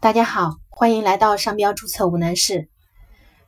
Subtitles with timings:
[0.00, 2.68] 大家好，欢迎来到商标注册无难事。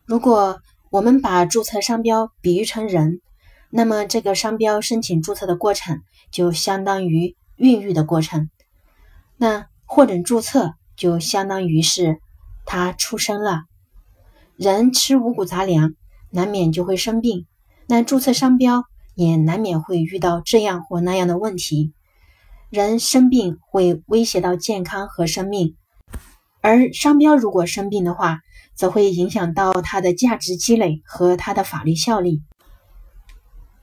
[0.05, 3.21] 如果我们把注册商标比喻成人，
[3.71, 6.03] 那么这个商标申请注册的过程
[6.33, 8.51] 就相当于孕育的过程。
[9.37, 12.19] 那获准注册就相当于是
[12.67, 13.63] 他出生了。
[14.57, 15.95] 人吃五谷杂粮，
[16.31, 17.47] 难免就会生病。
[17.87, 18.83] 那注册商标
[19.15, 21.93] 也难免会遇到这样或那样的问题。
[22.71, 25.77] 人生病会威胁到健康和生命。
[26.63, 28.41] 而商标如果生病的话，
[28.75, 32.43] 则会影响到它的价值积累和它的法律效力。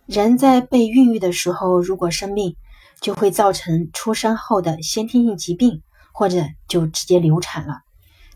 [0.05, 2.55] 人在被孕育的时候，如果生病，
[3.01, 5.81] 就会造成出生后的先天性疾病，
[6.13, 7.81] 或者就直接流产了。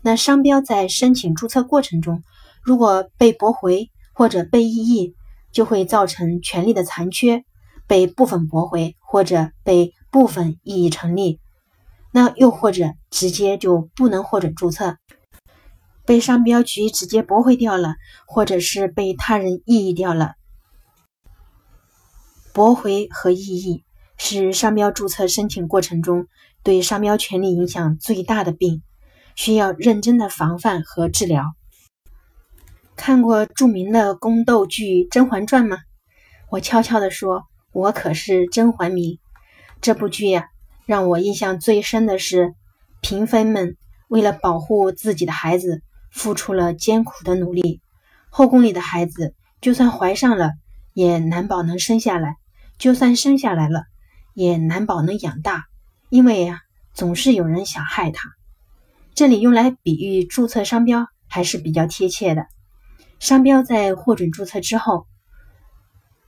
[0.02, 2.22] 那商标在申请注册过程中，
[2.62, 5.14] 如果被驳回或者被异议，
[5.52, 7.44] 就会造成权利的残缺，
[7.86, 11.40] 被部分驳回或者被部分异议成立。
[12.14, 14.98] 那又或者直接就不能获准注册，
[16.04, 17.94] 被商标局直接驳回掉了，
[18.26, 20.34] 或者是被他人异议掉了。
[22.52, 23.82] 驳回和异议
[24.18, 26.26] 是商标注册申请过程中
[26.62, 28.82] 对商标权利影响最大的病，
[29.34, 31.54] 需要认真的防范和治疗。
[32.94, 35.78] 看过著名的宫斗剧《甄嬛传》吗？
[36.50, 39.18] 我悄悄地说，我可是甄嬛迷。
[39.80, 40.51] 这部剧呀。
[40.84, 42.54] 让我印象最深的是，
[43.00, 43.76] 嫔妃们
[44.08, 47.80] 为了保护自己的孩子，付出了艰苦的努力。
[48.30, 50.52] 后宫里的孩子，就算怀上了，
[50.92, 52.32] 也难保能生下来；
[52.78, 53.84] 就算生下来了，
[54.34, 55.66] 也难保能养大，
[56.08, 56.60] 因为呀，
[56.94, 58.30] 总是有人想害他。
[59.14, 62.46] 这里用来比喻注册商标还是比较贴切的。
[63.20, 65.06] 商标在获准注册之后，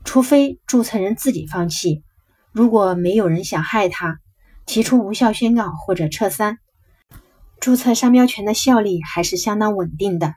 [0.05, 2.05] 除非注册人自己放弃，
[2.53, 4.21] 如果没有人想害他。
[4.67, 6.59] 提出无效宣告或者撤三，
[7.61, 10.35] 注册商标权的效力还是相当稳定的。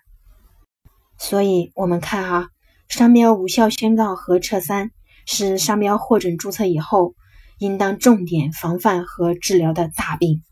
[1.18, 2.50] 所以，我们看啊，
[2.88, 4.92] 商标无效宣告和撤三
[5.26, 7.16] 是商标获准注册以后
[7.58, 10.44] 应当重点防范和治疗的大病。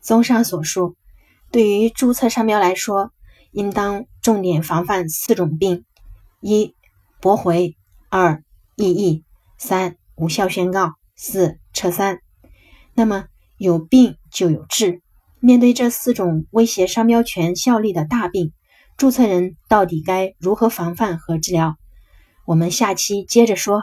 [0.00, 0.96] 综上所述。
[1.52, 3.12] 对于注册商标来说，
[3.50, 5.84] 应当重点防范四种病：
[6.40, 6.74] 一、
[7.20, 7.76] 驳回；
[8.08, 8.42] 二、
[8.74, 9.22] 异议；
[9.58, 12.20] 三、无效宣告；四、撤三。
[12.94, 13.26] 那么
[13.58, 15.02] 有病就有治，
[15.40, 18.54] 面对这四种威胁商标权效力的大病，
[18.96, 21.76] 注册人到底该如何防范和治疗？
[22.46, 23.82] 我们下期接着说。